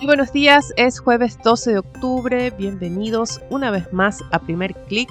Muy 0.00 0.06
buenos 0.06 0.32
días, 0.32 0.72
es 0.78 0.98
jueves 0.98 1.36
12 1.44 1.72
de 1.72 1.78
octubre, 1.78 2.50
bienvenidos 2.52 3.38
una 3.50 3.70
vez 3.70 3.92
más 3.92 4.24
a 4.32 4.38
Primer 4.38 4.72
Click. 4.86 5.10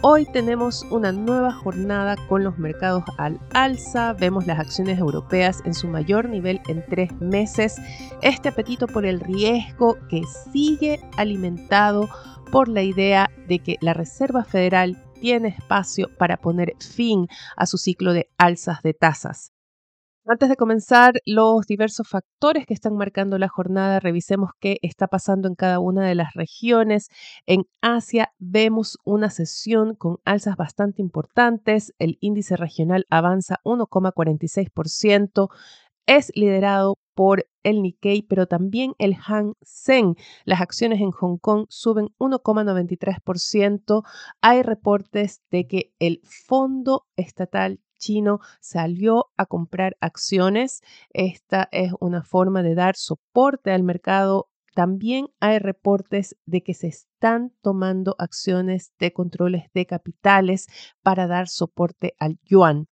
Hoy 0.00 0.24
tenemos 0.24 0.82
una 0.90 1.12
nueva 1.12 1.52
jornada 1.52 2.16
con 2.26 2.42
los 2.42 2.56
mercados 2.56 3.04
al 3.18 3.38
alza, 3.52 4.14
vemos 4.14 4.46
las 4.46 4.58
acciones 4.58 4.98
europeas 4.98 5.60
en 5.66 5.74
su 5.74 5.88
mayor 5.88 6.30
nivel 6.30 6.62
en 6.68 6.82
tres 6.88 7.12
meses, 7.20 7.76
este 8.22 8.48
apetito 8.48 8.86
por 8.86 9.04
el 9.04 9.20
riesgo 9.20 9.98
que 10.08 10.22
sigue 10.50 11.02
alimentado 11.18 12.08
por 12.50 12.68
la 12.68 12.82
idea 12.82 13.28
de 13.46 13.58
que 13.58 13.76
la 13.82 13.92
Reserva 13.92 14.44
Federal 14.44 15.04
tiene 15.20 15.48
espacio 15.48 16.08
para 16.16 16.38
poner 16.38 16.72
fin 16.78 17.28
a 17.58 17.66
su 17.66 17.76
ciclo 17.76 18.14
de 18.14 18.30
alzas 18.38 18.80
de 18.80 18.94
tasas. 18.94 19.52
Antes 20.26 20.50
de 20.50 20.56
comenzar 20.56 21.14
los 21.24 21.66
diversos 21.66 22.06
factores 22.06 22.66
que 22.66 22.74
están 22.74 22.94
marcando 22.94 23.38
la 23.38 23.48
jornada, 23.48 24.00
revisemos 24.00 24.50
qué 24.60 24.78
está 24.82 25.08
pasando 25.08 25.48
en 25.48 25.54
cada 25.54 25.80
una 25.80 26.06
de 26.06 26.14
las 26.14 26.34
regiones. 26.34 27.08
En 27.46 27.66
Asia 27.80 28.30
vemos 28.38 28.98
una 29.04 29.30
sesión 29.30 29.94
con 29.94 30.18
alzas 30.26 30.56
bastante 30.56 31.00
importantes. 31.00 31.94
El 31.98 32.18
índice 32.20 32.56
regional 32.56 33.06
avanza 33.08 33.60
1,46%. 33.64 35.48
Es 36.06 36.30
liderado 36.34 36.98
por 37.14 37.46
el 37.62 37.82
Nikkei, 37.82 38.22
pero 38.22 38.46
también 38.46 38.92
el 38.98 39.14
Hang 39.16 39.54
Seng. 39.62 40.16
Las 40.44 40.60
acciones 40.60 41.00
en 41.00 41.12
Hong 41.12 41.38
Kong 41.38 41.64
suben 41.70 42.08
1,93%. 42.18 44.02
Hay 44.42 44.62
reportes 44.62 45.40
de 45.50 45.66
que 45.66 45.92
el 45.98 46.20
Fondo 46.24 47.06
Estatal 47.16 47.80
chino 48.00 48.40
salió 48.60 49.30
a 49.36 49.46
comprar 49.46 49.96
acciones. 50.00 50.82
Esta 51.10 51.68
es 51.70 51.92
una 52.00 52.24
forma 52.24 52.64
de 52.64 52.74
dar 52.74 52.96
soporte 52.96 53.70
al 53.70 53.84
mercado. 53.84 54.48
También 54.74 55.28
hay 55.38 55.60
reportes 55.60 56.36
de 56.46 56.62
que 56.64 56.74
se 56.74 56.88
están 56.88 57.52
tomando 57.60 58.16
acciones 58.18 58.92
de 58.98 59.12
controles 59.12 59.66
de 59.74 59.86
capitales 59.86 60.66
para 61.02 61.28
dar 61.28 61.48
soporte 61.48 62.14
al 62.18 62.40
yuan. 62.42 62.88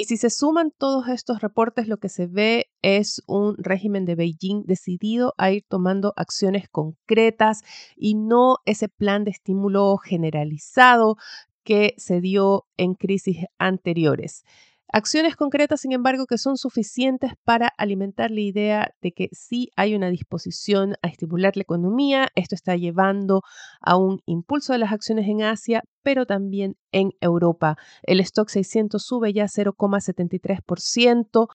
Y 0.00 0.04
si 0.04 0.16
se 0.16 0.30
suman 0.30 0.70
todos 0.70 1.08
estos 1.08 1.42
reportes, 1.42 1.86
lo 1.86 1.98
que 1.98 2.08
se 2.08 2.26
ve 2.26 2.70
es 2.80 3.22
un 3.26 3.54
régimen 3.58 4.06
de 4.06 4.14
Beijing 4.14 4.62
decidido 4.64 5.34
a 5.36 5.50
ir 5.50 5.62
tomando 5.68 6.14
acciones 6.16 6.70
concretas 6.70 7.60
y 7.96 8.14
no 8.14 8.56
ese 8.64 8.88
plan 8.88 9.24
de 9.24 9.32
estímulo 9.32 9.98
generalizado 9.98 11.18
que 11.64 11.94
se 11.96 12.20
dio 12.20 12.66
en 12.76 12.94
crisis 12.94 13.46
anteriores. 13.58 14.44
Acciones 14.92 15.36
concretas, 15.36 15.82
sin 15.82 15.92
embargo, 15.92 16.26
que 16.26 16.36
son 16.36 16.56
suficientes 16.56 17.34
para 17.44 17.68
alimentar 17.78 18.32
la 18.32 18.40
idea 18.40 18.92
de 19.00 19.12
que 19.12 19.28
sí 19.30 19.70
hay 19.76 19.94
una 19.94 20.10
disposición 20.10 20.96
a 21.02 21.06
estimular 21.06 21.56
la 21.56 21.62
economía. 21.62 22.26
Esto 22.34 22.56
está 22.56 22.74
llevando 22.74 23.42
a 23.80 23.96
un 23.96 24.20
impulso 24.26 24.72
de 24.72 24.80
las 24.80 24.92
acciones 24.92 25.28
en 25.28 25.42
Asia, 25.42 25.84
pero 26.02 26.26
también 26.26 26.76
en 26.90 27.12
Europa. 27.20 27.76
El 28.02 28.18
stock 28.18 28.48
600 28.48 29.00
sube 29.00 29.32
ya 29.32 29.44
0,73%. 29.44 31.46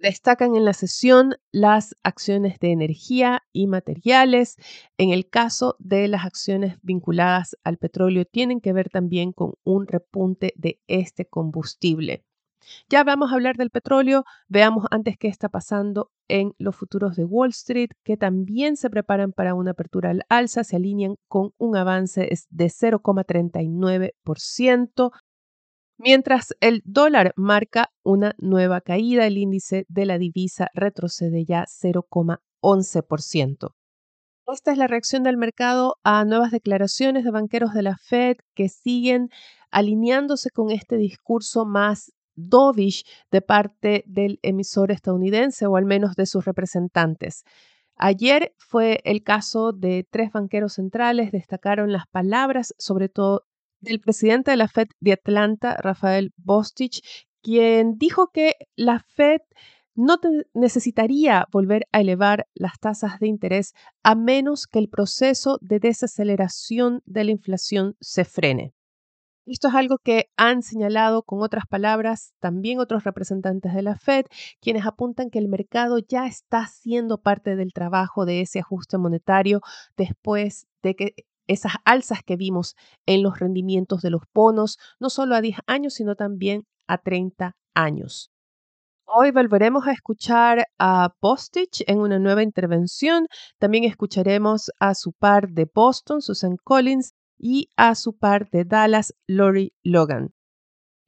Destacan 0.00 0.56
en 0.56 0.64
la 0.64 0.72
sesión 0.72 1.36
las 1.52 1.94
acciones 2.02 2.58
de 2.58 2.72
energía 2.72 3.42
y 3.52 3.66
materiales. 3.66 4.56
En 4.96 5.10
el 5.10 5.28
caso 5.28 5.76
de 5.78 6.08
las 6.08 6.24
acciones 6.24 6.78
vinculadas 6.80 7.54
al 7.64 7.76
petróleo, 7.76 8.24
tienen 8.24 8.62
que 8.62 8.72
ver 8.72 8.88
también 8.88 9.32
con 9.32 9.56
un 9.62 9.86
repunte 9.86 10.54
de 10.56 10.80
este 10.86 11.26
combustible. 11.26 12.24
Ya 12.88 13.04
vamos 13.04 13.30
a 13.30 13.34
hablar 13.34 13.58
del 13.58 13.68
petróleo, 13.68 14.24
veamos 14.48 14.86
antes 14.90 15.18
qué 15.18 15.28
está 15.28 15.50
pasando 15.50 16.10
en 16.28 16.54
los 16.56 16.76
futuros 16.76 17.16
de 17.16 17.26
Wall 17.26 17.50
Street, 17.50 17.90
que 18.02 18.16
también 18.16 18.78
se 18.78 18.88
preparan 18.88 19.32
para 19.32 19.54
una 19.54 19.72
apertura 19.72 20.08
al 20.10 20.22
alza, 20.30 20.64
se 20.64 20.76
alinean 20.76 21.16
con 21.28 21.52
un 21.58 21.76
avance 21.76 22.26
de 22.48 22.66
0,39%. 22.66 25.12
Mientras 26.02 26.56
el 26.60 26.80
dólar 26.86 27.34
marca 27.36 27.90
una 28.02 28.34
nueva 28.38 28.80
caída, 28.80 29.26
el 29.26 29.36
índice 29.36 29.84
de 29.90 30.06
la 30.06 30.16
divisa 30.16 30.70
retrocede 30.72 31.44
ya 31.44 31.66
0,11%. 31.66 33.74
Esta 34.50 34.72
es 34.72 34.78
la 34.78 34.86
reacción 34.86 35.24
del 35.24 35.36
mercado 35.36 35.98
a 36.02 36.24
nuevas 36.24 36.52
declaraciones 36.52 37.22
de 37.22 37.30
banqueros 37.30 37.74
de 37.74 37.82
la 37.82 37.98
Fed 37.98 38.38
que 38.54 38.70
siguen 38.70 39.28
alineándose 39.70 40.48
con 40.48 40.70
este 40.70 40.96
discurso 40.96 41.66
más 41.66 42.14
dovish 42.34 43.04
de 43.30 43.42
parte 43.42 44.02
del 44.06 44.38
emisor 44.40 44.92
estadounidense 44.92 45.66
o 45.66 45.76
al 45.76 45.84
menos 45.84 46.16
de 46.16 46.24
sus 46.24 46.46
representantes. 46.46 47.44
Ayer 47.96 48.54
fue 48.56 49.02
el 49.04 49.22
caso 49.22 49.72
de 49.72 50.08
tres 50.10 50.32
banqueros 50.32 50.72
centrales, 50.72 51.30
destacaron 51.30 51.92
las 51.92 52.06
palabras, 52.06 52.74
sobre 52.78 53.10
todo 53.10 53.44
del 53.80 54.00
presidente 54.00 54.50
de 54.50 54.56
la 54.56 54.68
Fed 54.68 54.88
de 55.00 55.12
Atlanta, 55.12 55.76
Rafael 55.76 56.32
Bostich, 56.36 57.02
quien 57.42 57.96
dijo 57.96 58.30
que 58.32 58.54
la 58.76 59.00
Fed 59.00 59.40
no 59.94 60.18
necesitaría 60.54 61.46
volver 61.52 61.86
a 61.92 62.00
elevar 62.00 62.46
las 62.54 62.78
tasas 62.78 63.18
de 63.18 63.26
interés 63.26 63.74
a 64.02 64.14
menos 64.14 64.66
que 64.66 64.78
el 64.78 64.88
proceso 64.88 65.58
de 65.60 65.78
desaceleración 65.78 67.02
de 67.06 67.24
la 67.24 67.32
inflación 67.32 67.96
se 68.00 68.24
frene. 68.24 68.72
Esto 69.46 69.68
es 69.68 69.74
algo 69.74 69.98
que 69.98 70.30
han 70.36 70.62
señalado 70.62 71.22
con 71.22 71.42
otras 71.42 71.64
palabras 71.66 72.34
también 72.38 72.78
otros 72.78 73.04
representantes 73.04 73.74
de 73.74 73.82
la 73.82 73.96
Fed, 73.96 74.26
quienes 74.60 74.86
apuntan 74.86 75.28
que 75.28 75.38
el 75.38 75.48
mercado 75.48 75.98
ya 75.98 76.26
está 76.26 76.66
siendo 76.68 77.18
parte 77.18 77.56
del 77.56 77.72
trabajo 77.72 78.26
de 78.26 78.42
ese 78.42 78.60
ajuste 78.60 78.96
monetario 78.96 79.60
después 79.96 80.68
de 80.82 80.94
que 80.94 81.14
esas 81.50 81.72
alzas 81.84 82.20
que 82.24 82.36
vimos 82.36 82.76
en 83.06 83.22
los 83.22 83.38
rendimientos 83.38 84.02
de 84.02 84.10
los 84.10 84.22
bonos, 84.32 84.78
no 85.00 85.10
solo 85.10 85.34
a 85.34 85.40
10 85.40 85.58
años, 85.66 85.94
sino 85.94 86.14
también 86.14 86.62
a 86.86 86.98
30 86.98 87.56
años. 87.74 88.30
Hoy 89.04 89.32
volveremos 89.32 89.88
a 89.88 89.92
escuchar 89.92 90.66
a 90.78 91.12
Postich 91.18 91.82
en 91.88 91.98
una 91.98 92.20
nueva 92.20 92.44
intervención. 92.44 93.26
También 93.58 93.82
escucharemos 93.82 94.70
a 94.78 94.94
su 94.94 95.12
par 95.12 95.48
de 95.48 95.68
Boston, 95.72 96.22
Susan 96.22 96.56
Collins, 96.62 97.14
y 97.36 97.70
a 97.76 97.96
su 97.96 98.16
par 98.16 98.48
de 98.50 98.64
Dallas, 98.64 99.14
Lori 99.26 99.72
Logan. 99.82 100.32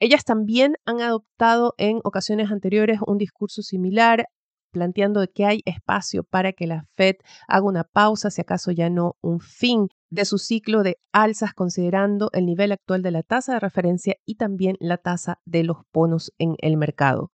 Ellas 0.01 0.25
también 0.25 0.75
han 0.85 1.01
adoptado 1.01 1.75
en 1.79 2.01
ocasiones 2.03 2.51
anteriores 2.51 2.99
un 3.07 3.19
discurso 3.19 3.63
similar, 3.63 4.27
planteando 4.73 5.25
que 5.33 5.45
hay 5.45 5.61
espacio 5.67 6.25
para 6.25 6.53
que 6.53 6.67
la 6.67 6.87
Fed 6.97 7.17
haga 7.47 7.67
una 7.67 7.85
pausa, 7.85 8.31
si 8.31 8.41
acaso 8.41 8.73
ya 8.73 8.91
no 8.91 9.17
un 9.21 9.39
fin 9.39 9.89
de 10.13 10.27
su 10.27 10.37
ciclo 10.37 10.83
de 10.83 10.99
alzas 11.11 11.55
considerando 11.55 12.29
el 12.35 12.45
nivel 12.45 12.71
actual 12.71 13.01
de 13.01 13.11
la 13.11 13.23
tasa 13.23 13.55
de 13.55 13.61
referencia 13.61 14.17
y 14.27 14.35
también 14.35 14.77
la 14.79 14.99
tasa 14.99 15.41
de 15.47 15.65
los 15.65 15.79
bonos 15.91 16.33
en 16.39 16.55
el 16.59 16.77
mercado. 16.77 17.33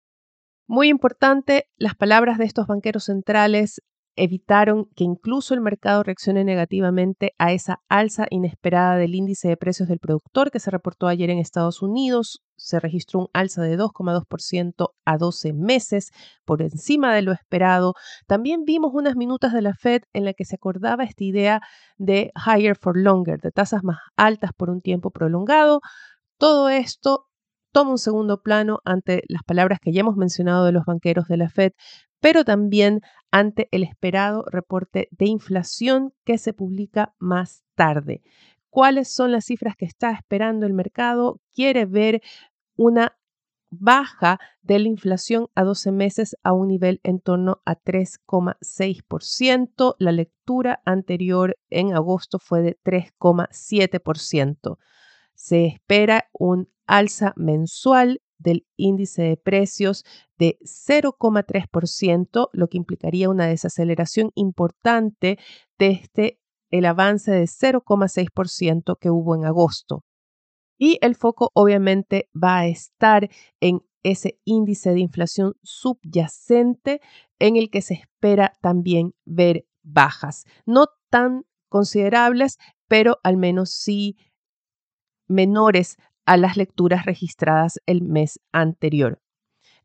Muy 0.67 0.87
importante, 0.89 1.67
las 1.77 1.95
palabras 1.95 2.39
de 2.39 2.45
estos 2.45 2.65
banqueros 2.65 3.03
centrales 3.05 3.79
evitaron 4.15 4.85
que 4.95 5.03
incluso 5.03 5.53
el 5.53 5.61
mercado 5.61 6.01
reaccione 6.01 6.43
negativamente 6.43 7.33
a 7.37 7.51
esa 7.51 7.83
alza 7.89 8.25
inesperada 8.31 8.95
del 8.95 9.13
índice 9.13 9.49
de 9.49 9.57
precios 9.57 9.87
del 9.87 9.99
productor 9.99 10.49
que 10.49 10.59
se 10.59 10.71
reportó 10.71 11.07
ayer 11.07 11.29
en 11.29 11.37
Estados 11.37 11.83
Unidos. 11.83 12.41
Se 12.63 12.79
registró 12.79 13.19
un 13.19 13.27
alza 13.33 13.61
de 13.61 13.77
2,2% 13.77 14.93
a 15.03 15.17
12 15.17 15.51
meses, 15.51 16.11
por 16.45 16.61
encima 16.61 17.13
de 17.13 17.21
lo 17.21 17.33
esperado. 17.33 17.93
También 18.25 18.63
vimos 18.63 18.91
unas 18.93 19.17
minutas 19.17 19.51
de 19.51 19.61
la 19.61 19.73
Fed 19.73 20.03
en 20.13 20.23
la 20.23 20.33
que 20.33 20.45
se 20.45 20.55
acordaba 20.55 21.03
esta 21.03 21.25
idea 21.25 21.61
de 21.97 22.31
higher 22.35 22.77
for 22.77 22.97
longer, 22.97 23.41
de 23.41 23.51
tasas 23.51 23.83
más 23.83 23.97
altas 24.15 24.51
por 24.55 24.69
un 24.69 24.79
tiempo 24.79 25.11
prolongado. 25.11 25.81
Todo 26.37 26.69
esto 26.69 27.27
toma 27.73 27.91
un 27.91 27.97
segundo 27.97 28.41
plano 28.41 28.79
ante 28.85 29.23
las 29.27 29.43
palabras 29.43 29.79
que 29.81 29.91
ya 29.91 29.99
hemos 29.99 30.15
mencionado 30.15 30.63
de 30.63 30.71
los 30.71 30.85
banqueros 30.85 31.27
de 31.27 31.35
la 31.35 31.49
Fed, 31.49 31.73
pero 32.21 32.45
también 32.45 33.01
ante 33.29 33.67
el 33.71 33.83
esperado 33.83 34.45
reporte 34.49 35.09
de 35.11 35.25
inflación 35.25 36.13
que 36.23 36.37
se 36.37 36.53
publica 36.53 37.13
más 37.19 37.65
tarde. 37.75 38.21
¿Cuáles 38.73 39.13
son 39.13 39.31
las 39.31 39.45
cifras 39.45 39.75
que 39.75 39.85
está 39.85 40.11
esperando 40.11 40.65
el 40.65 40.73
mercado? 40.73 41.39
Quiere 41.53 41.85
ver 41.85 42.21
una 42.75 43.15
baja 43.79 44.39
de 44.61 44.79
la 44.79 44.87
inflación 44.87 45.49
a 45.55 45.63
12 45.63 45.91
meses 45.91 46.37
a 46.43 46.53
un 46.53 46.67
nivel 46.67 47.01
en 47.03 47.19
torno 47.19 47.61
a 47.65 47.75
3,6%. 47.75 49.95
La 49.99 50.11
lectura 50.11 50.81
anterior 50.85 51.57
en 51.69 51.93
agosto 51.93 52.39
fue 52.39 52.61
de 52.61 52.77
3,7%. 52.83 54.77
Se 55.33 55.65
espera 55.65 56.29
un 56.33 56.69
alza 56.85 57.33
mensual 57.35 58.21
del 58.37 58.67
índice 58.75 59.23
de 59.23 59.37
precios 59.37 60.03
de 60.37 60.59
0,3%, 60.61 62.49
lo 62.51 62.67
que 62.67 62.77
implicaría 62.77 63.29
una 63.29 63.47
desaceleración 63.47 64.31
importante 64.35 65.39
desde 65.79 66.39
el 66.69 66.85
avance 66.85 67.31
de 67.31 67.45
0,6% 67.45 68.97
que 68.99 69.09
hubo 69.09 69.35
en 69.35 69.45
agosto. 69.45 70.03
Y 70.77 70.97
el 71.01 71.15
foco 71.15 71.51
obviamente 71.53 72.29
va 72.35 72.59
a 72.59 72.67
estar 72.67 73.29
en 73.59 73.81
ese 74.03 74.39
índice 74.43 74.91
de 74.91 74.99
inflación 74.99 75.53
subyacente 75.63 76.99
en 77.39 77.55
el 77.55 77.69
que 77.69 77.81
se 77.81 77.93
espera 77.93 78.53
también 78.61 79.13
ver 79.25 79.65
bajas. 79.81 80.45
No 80.65 80.87
tan 81.09 81.45
considerables, 81.69 82.57
pero 82.87 83.19
al 83.23 83.37
menos 83.37 83.71
sí 83.71 84.17
menores 85.27 85.97
a 86.25 86.37
las 86.37 86.57
lecturas 86.57 87.05
registradas 87.05 87.79
el 87.85 88.01
mes 88.01 88.39
anterior. 88.51 89.22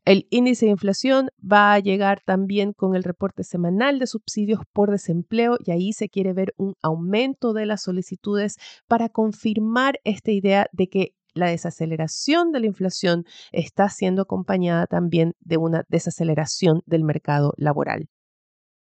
El 0.05 0.27
índice 0.29 0.65
de 0.65 0.71
inflación 0.71 1.29
va 1.39 1.73
a 1.73 1.79
llegar 1.79 2.21
también 2.25 2.73
con 2.73 2.95
el 2.95 3.03
reporte 3.03 3.43
semanal 3.43 3.99
de 3.99 4.07
subsidios 4.07 4.61
por 4.73 4.91
desempleo 4.91 5.57
y 5.63 5.71
ahí 5.71 5.93
se 5.93 6.09
quiere 6.09 6.33
ver 6.33 6.53
un 6.57 6.75
aumento 6.81 7.53
de 7.53 7.65
las 7.65 7.83
solicitudes 7.83 8.57
para 8.87 9.09
confirmar 9.09 9.99
esta 10.03 10.31
idea 10.31 10.67
de 10.71 10.87
que 10.87 11.13
la 11.33 11.47
desaceleración 11.47 12.51
de 12.51 12.59
la 12.59 12.65
inflación 12.65 13.25
está 13.51 13.89
siendo 13.89 14.23
acompañada 14.23 14.87
también 14.87 15.35
de 15.39 15.57
una 15.57 15.83
desaceleración 15.89 16.81
del 16.85 17.03
mercado 17.03 17.53
laboral. 17.57 18.09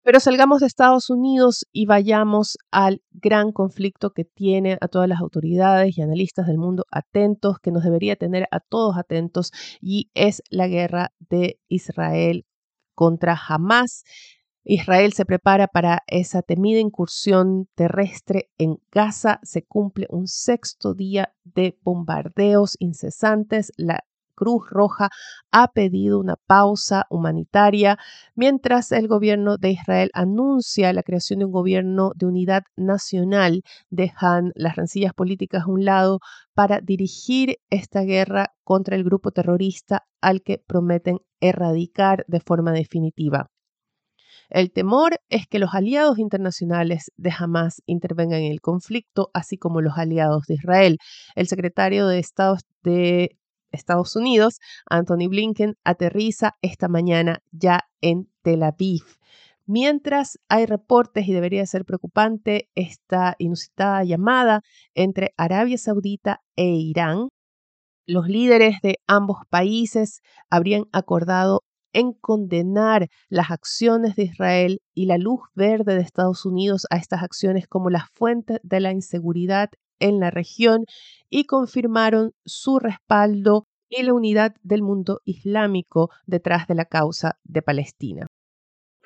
Pero 0.08 0.20
salgamos 0.20 0.60
de 0.60 0.66
Estados 0.66 1.10
Unidos 1.10 1.66
y 1.70 1.84
vayamos 1.84 2.56
al 2.70 3.02
gran 3.10 3.52
conflicto 3.52 4.14
que 4.14 4.24
tiene 4.24 4.78
a 4.80 4.88
todas 4.88 5.06
las 5.06 5.20
autoridades 5.20 5.98
y 5.98 6.00
analistas 6.00 6.46
del 6.46 6.56
mundo 6.56 6.86
atentos, 6.90 7.58
que 7.58 7.70
nos 7.70 7.84
debería 7.84 8.16
tener 8.16 8.48
a 8.50 8.60
todos 8.60 8.96
atentos, 8.96 9.52
y 9.82 10.10
es 10.14 10.42
la 10.48 10.66
guerra 10.66 11.12
de 11.28 11.60
Israel 11.68 12.46
contra 12.94 13.38
Hamas. 13.38 14.04
Israel 14.64 15.12
se 15.12 15.26
prepara 15.26 15.68
para 15.68 16.04
esa 16.06 16.40
temida 16.40 16.80
incursión 16.80 17.68
terrestre 17.74 18.48
en 18.56 18.78
Gaza. 18.90 19.40
Se 19.42 19.66
cumple 19.66 20.06
un 20.08 20.26
sexto 20.26 20.94
día 20.94 21.34
de 21.44 21.78
bombardeos 21.82 22.76
incesantes. 22.78 23.72
La 23.76 24.06
Cruz 24.38 24.70
Roja 24.70 25.10
ha 25.50 25.66
pedido 25.72 26.20
una 26.20 26.36
pausa 26.36 27.06
humanitaria 27.10 27.98
mientras 28.36 28.92
el 28.92 29.08
gobierno 29.08 29.56
de 29.56 29.72
Israel 29.72 30.10
anuncia 30.14 30.92
la 30.92 31.02
creación 31.02 31.40
de 31.40 31.46
un 31.46 31.50
gobierno 31.50 32.12
de 32.14 32.26
unidad 32.26 32.62
nacional. 32.76 33.62
Dejan 33.90 34.52
las 34.54 34.76
rencillas 34.76 35.12
políticas 35.12 35.64
a 35.64 35.70
un 35.70 35.84
lado 35.84 36.20
para 36.54 36.80
dirigir 36.80 37.56
esta 37.68 38.02
guerra 38.02 38.54
contra 38.62 38.94
el 38.94 39.02
grupo 39.02 39.32
terrorista 39.32 40.04
al 40.20 40.42
que 40.42 40.62
prometen 40.64 41.18
erradicar 41.40 42.24
de 42.28 42.38
forma 42.38 42.70
definitiva. 42.70 43.50
El 44.50 44.70
temor 44.70 45.20
es 45.28 45.48
que 45.48 45.58
los 45.58 45.74
aliados 45.74 46.18
internacionales 46.18 47.10
de 47.16 47.32
Hamas 47.36 47.82
intervengan 47.86 48.40
en 48.40 48.52
el 48.52 48.60
conflicto, 48.60 49.30
así 49.34 49.58
como 49.58 49.80
los 49.80 49.98
aliados 49.98 50.44
de 50.46 50.54
Israel. 50.54 50.98
El 51.34 51.48
secretario 51.48 52.06
de 52.06 52.20
Estado 52.20 52.56
de 52.82 53.36
Estados 53.70 54.16
Unidos, 54.16 54.60
Anthony 54.88 55.28
Blinken, 55.28 55.76
aterriza 55.84 56.56
esta 56.62 56.88
mañana 56.88 57.42
ya 57.50 57.88
en 58.00 58.30
Tel 58.42 58.62
Aviv. 58.62 59.02
Mientras 59.66 60.38
hay 60.48 60.64
reportes 60.64 61.28
y 61.28 61.32
debería 61.32 61.66
ser 61.66 61.84
preocupante 61.84 62.70
esta 62.74 63.34
inusitada 63.38 64.02
llamada 64.02 64.62
entre 64.94 65.34
Arabia 65.36 65.76
Saudita 65.76 66.40
e 66.56 66.68
Irán, 66.68 67.28
los 68.06 68.26
líderes 68.26 68.80
de 68.82 69.00
ambos 69.06 69.36
países 69.50 70.22
habrían 70.48 70.84
acordado 70.92 71.64
en 71.92 72.14
condenar 72.14 73.08
las 73.28 73.50
acciones 73.50 74.16
de 74.16 74.24
Israel 74.24 74.80
y 74.94 75.04
la 75.04 75.18
luz 75.18 75.40
verde 75.54 75.94
de 75.94 76.00
Estados 76.00 76.46
Unidos 76.46 76.86
a 76.90 76.96
estas 76.96 77.22
acciones 77.22 77.68
como 77.68 77.90
la 77.90 78.08
fuente 78.14 78.60
de 78.62 78.80
la 78.80 78.92
inseguridad 78.92 79.68
en 80.00 80.20
la 80.20 80.30
región 80.30 80.84
y 81.28 81.44
confirmaron 81.44 82.32
su 82.44 82.78
respaldo 82.78 83.66
y 83.88 84.02
la 84.02 84.14
unidad 84.14 84.54
del 84.62 84.82
mundo 84.82 85.20
islámico 85.24 86.10
detrás 86.26 86.66
de 86.66 86.74
la 86.74 86.84
causa 86.84 87.38
de 87.44 87.62
Palestina. 87.62 88.26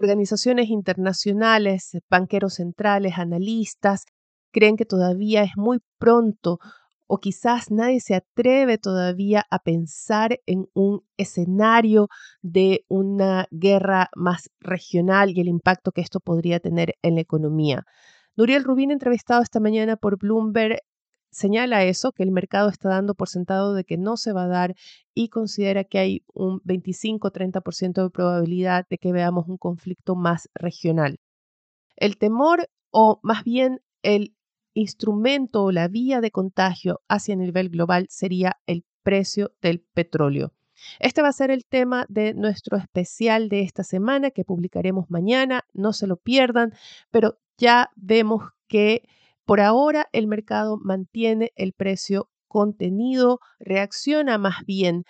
Organizaciones 0.01 0.69
internacionales, 0.69 1.97
banqueros 2.11 2.55
centrales, 2.55 3.19
analistas, 3.19 4.05
creen 4.53 4.77
que 4.77 4.85
todavía 4.85 5.43
es 5.45 5.53
muy 5.57 5.79
pronto 5.99 6.59
o 7.07 7.19
quizás 7.19 7.71
nadie 7.71 8.01
se 8.01 8.15
atreve 8.15 8.79
todavía 8.79 9.45
a 9.51 9.59
pensar 9.59 10.41
en 10.47 10.67
un 10.73 11.03
escenario 11.19 12.09
de 12.41 12.87
una 12.89 13.47
guerra 13.51 14.09
más 14.17 14.49
regional 14.61 15.31
y 15.31 15.41
el 15.41 15.49
impacto 15.49 15.93
que 15.93 16.01
esto 16.01 16.21
podría 16.21 16.59
tener 16.59 16.95
en 17.03 17.17
la 17.17 17.21
economía. 17.21 17.85
Nuriel 18.35 18.65
Rubín, 18.65 18.91
entrevistado 18.91 19.43
esta 19.43 19.61
mañana 19.61 19.97
por 19.97 20.19
Bloomberg, 20.19 20.79
señala 21.31 21.85
eso, 21.85 22.13
que 22.13 22.23
el 22.23 22.31
mercado 22.31 22.71
está 22.71 22.89
dando 22.89 23.15
por 23.15 23.29
sentado 23.29 23.75
de 23.75 23.85
que 23.85 23.99
no 23.99 24.17
se 24.17 24.33
va 24.33 24.45
a 24.45 24.49
dar 24.49 24.75
y 25.15 25.29
considera 25.29 25.85
que 25.85 25.99
hay 25.99 26.25
un 26.33 26.61
25-30% 26.61 28.03
de 28.03 28.11
probabilidad 28.11 28.87
de 28.89 28.97
que 28.97 29.13
veamos 29.13 29.49
un 29.49 29.59
conflicto 29.59 30.15
más 30.15 30.49
regional. 30.55 31.19
El 31.97 32.17
temor 32.17 32.69
o 32.91 33.21
más 33.23 33.45
bien 33.45 33.81
el 34.03 34.35
instrumento 34.73 35.65
o 35.65 35.73
la 35.73 35.89
vía 35.89 36.23
de 36.23 36.31
contagio 36.31 37.03
hacia 37.09 37.35
el 37.35 37.41
nivel 37.41 37.69
global 37.69 38.07
sería 38.09 38.57
el 38.67 38.87
precio 39.03 39.53
del 39.61 39.81
petróleo. 39.81 40.55
Este 41.01 41.21
va 41.21 41.29
a 41.29 41.33
ser 41.33 41.51
el 41.51 41.67
tema 41.67 42.07
de 42.09 42.33
nuestro 42.33 42.79
especial 42.79 43.51
de 43.51 43.61
esta 43.61 43.85
semana 43.85 44.31
que 44.31 44.45
publicaremos 44.45 45.11
mañana, 45.11 45.65
no 45.75 45.93
se 45.93 46.07
lo 46.07 46.17
pierdan, 46.17 46.73
pero 47.11 47.39
ya 47.63 47.91
vemos 47.95 48.43
que 48.67 49.03
por 49.45 49.61
ahora 49.61 50.09
el 50.13 50.27
mercado 50.27 50.79
mantiene 50.83 51.53
el 51.55 51.73
precio 51.73 52.29
contenido, 52.49 53.39
reacciona 53.61 54.37
más 54.37 54.65
bien 54.67 55.05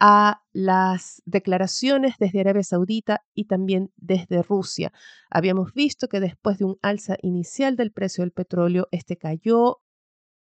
a 0.00 0.40
las 0.52 1.20
declaraciones 1.26 2.14
desde 2.18 2.40
Arabia 2.40 2.62
Saudita 2.62 3.20
y 3.34 3.44
también 3.44 3.92
desde 3.96 4.42
Rusia. 4.42 4.90
Habíamos 5.28 5.74
visto 5.74 6.08
que 6.08 6.20
después 6.20 6.56
de 6.58 6.64
un 6.64 6.78
alza 6.80 7.16
inicial 7.20 7.76
del 7.76 7.92
precio 7.92 8.22
del 8.22 8.32
petróleo, 8.32 8.88
este 8.90 9.18
cayó 9.18 9.80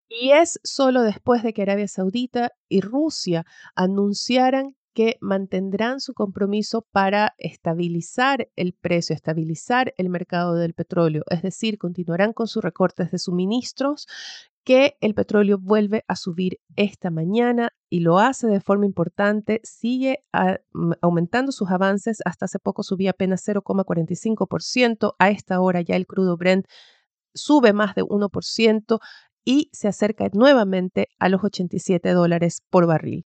y 0.09 0.31
es 0.31 0.59
solo 0.63 1.03
después 1.03 1.41
de 1.41 1.53
que 1.53 1.61
Arabia 1.61 1.87
Saudita 1.87 2.51
y 2.67 2.81
Rusia 2.81 3.45
anunciaran 3.75 4.75
que 4.95 5.17
mantendrán 5.19 5.99
su 5.99 6.13
compromiso 6.13 6.87
para 6.91 7.35
estabilizar 7.37 8.49
el 8.55 8.73
precio, 8.73 9.13
estabilizar 9.13 9.93
el 9.97 10.09
mercado 10.09 10.55
del 10.55 10.73
petróleo, 10.73 11.23
es 11.29 11.41
decir, 11.41 11.77
continuarán 11.77 12.31
con 12.31 12.47
sus 12.47 12.63
recortes 12.63 13.11
de 13.11 13.19
suministros 13.19 14.07
que 14.63 14.97
el 15.01 15.13
petróleo 15.13 15.59
vuelve 15.59 16.03
a 16.07 16.15
subir 16.15 16.59
esta 16.75 17.11
mañana 17.11 17.69
y 17.89 17.99
lo 17.99 18.17
hace 18.19 18.47
de 18.47 18.61
forma 18.61 18.85
importante, 18.85 19.59
sigue 19.63 20.23
aumentando 21.01 21.51
sus 21.51 21.69
avances, 21.69 22.19
hasta 22.25 22.45
hace 22.45 22.57
poco 22.57 22.81
subía 22.81 23.11
apenas 23.11 23.45
0,45%, 23.45 25.15
a 25.19 25.29
esta 25.29 25.59
hora 25.59 25.81
ya 25.81 25.95
el 25.97 26.07
crudo 26.07 26.37
Brent 26.37 26.65
sube 27.33 27.73
más 27.73 27.95
de 27.95 28.03
1% 28.03 28.99
y 29.43 29.69
se 29.73 29.89
acerca 29.89 30.29
nuevamente 30.33 31.09
a 31.19 31.29
los 31.29 31.43
87 31.43 32.09
dólares 32.11 32.63
por 32.69 32.87
barril. 32.87 33.25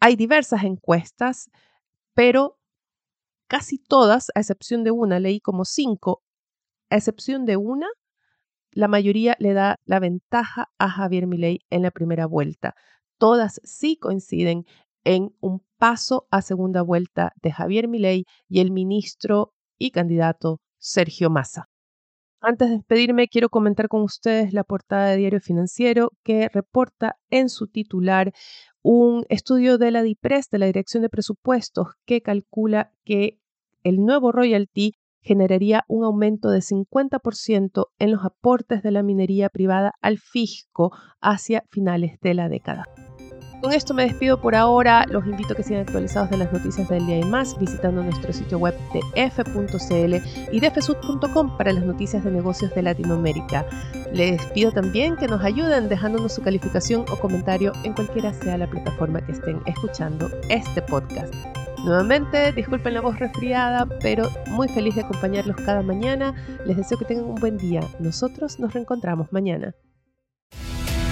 hay 0.00 0.16
diversas 0.16 0.64
encuestas, 0.64 1.50
pero 2.14 2.58
casi 3.48 3.78
todas, 3.78 4.30
a 4.34 4.40
excepción 4.40 4.82
de 4.82 4.90
una, 4.90 5.20
leí 5.20 5.40
como 5.40 5.64
cinco, 5.64 6.22
a 6.90 6.96
excepción 6.96 7.44
de 7.44 7.56
una, 7.56 7.86
la 8.72 8.88
mayoría 8.88 9.36
le 9.38 9.54
da 9.54 9.76
la 9.84 10.00
ventaja 10.00 10.70
a 10.78 10.88
Javier 10.90 11.28
Milei 11.28 11.60
en 11.70 11.82
la 11.82 11.90
primera 11.90 12.26
vuelta. 12.26 12.74
todas 13.18 13.60
sí 13.64 13.96
coinciden 13.96 14.64
en 15.04 15.34
un 15.40 15.64
paso 15.78 16.26
a 16.30 16.42
segunda 16.42 16.82
vuelta 16.82 17.32
de 17.42 17.52
Javier 17.52 17.88
Milei 17.88 18.24
y 18.48 18.60
el 18.60 18.70
ministro 18.70 19.54
y 19.78 19.90
candidato 19.90 20.60
Sergio 20.78 21.30
Massa. 21.30 21.68
Antes 22.40 22.68
de 22.68 22.76
despedirme, 22.76 23.28
quiero 23.28 23.48
comentar 23.48 23.88
con 23.88 24.02
ustedes 24.02 24.52
la 24.52 24.62
portada 24.62 25.08
de 25.08 25.16
Diario 25.16 25.40
Financiero 25.40 26.12
que 26.22 26.48
reporta 26.48 27.16
en 27.30 27.48
su 27.48 27.66
titular 27.66 28.32
un 28.82 29.24
estudio 29.28 29.76
de 29.76 29.90
la 29.90 30.02
DIPRES, 30.02 30.48
de 30.50 30.58
la 30.58 30.66
Dirección 30.66 31.02
de 31.02 31.08
Presupuestos, 31.08 31.88
que 32.06 32.22
calcula 32.22 32.92
que 33.04 33.40
el 33.82 33.96
nuevo 34.04 34.30
royalty 34.30 34.94
generaría 35.20 35.84
un 35.88 36.04
aumento 36.04 36.48
de 36.50 36.60
50% 36.60 37.86
en 37.98 38.12
los 38.12 38.24
aportes 38.24 38.82
de 38.82 38.92
la 38.92 39.02
minería 39.02 39.48
privada 39.48 39.94
al 40.00 40.18
fisco 40.18 40.92
hacia 41.20 41.64
finales 41.70 42.18
de 42.20 42.34
la 42.34 42.48
década. 42.48 42.84
Con 43.60 43.72
esto 43.72 43.92
me 43.92 44.04
despido 44.04 44.40
por 44.40 44.54
ahora. 44.54 45.04
Los 45.08 45.26
invito 45.26 45.52
a 45.52 45.56
que 45.56 45.64
sigan 45.64 45.82
actualizados 45.82 46.30
de 46.30 46.36
las 46.36 46.52
noticias 46.52 46.88
del 46.88 47.04
día 47.06 47.18
y 47.18 47.24
más 47.24 47.58
visitando 47.58 48.04
nuestro 48.04 48.32
sitio 48.32 48.58
web 48.58 48.74
de 48.92 49.00
f.cl 49.16 50.14
y 50.52 50.60
de 50.60 50.70
fsud.com 50.70 51.56
para 51.56 51.72
las 51.72 51.84
noticias 51.84 52.22
de 52.22 52.30
negocios 52.30 52.72
de 52.74 52.82
Latinoamérica. 52.82 53.66
Les 54.12 54.44
pido 54.46 54.70
también 54.70 55.16
que 55.16 55.26
nos 55.26 55.42
ayuden 55.42 55.88
dejándonos 55.88 56.34
su 56.34 56.42
calificación 56.42 57.04
o 57.10 57.18
comentario 57.18 57.72
en 57.82 57.94
cualquiera 57.94 58.32
sea 58.32 58.58
la 58.58 58.70
plataforma 58.70 59.20
que 59.22 59.32
estén 59.32 59.60
escuchando 59.66 60.30
este 60.48 60.80
podcast. 60.82 61.34
Nuevamente, 61.84 62.52
disculpen 62.52 62.94
la 62.94 63.00
voz 63.00 63.18
resfriada, 63.18 63.86
pero 64.00 64.28
muy 64.50 64.68
feliz 64.68 64.94
de 64.94 65.02
acompañarlos 65.02 65.56
cada 65.56 65.82
mañana. 65.82 66.34
Les 66.64 66.76
deseo 66.76 66.98
que 66.98 67.04
tengan 67.04 67.24
un 67.24 67.36
buen 67.36 67.56
día. 67.56 67.80
Nosotros 67.98 68.60
nos 68.60 68.72
reencontramos 68.72 69.32
mañana. 69.32 69.74